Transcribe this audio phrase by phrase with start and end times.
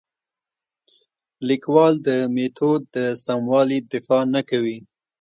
[1.47, 4.77] لیکوال د میتود د سموالي دفاع نه کوي.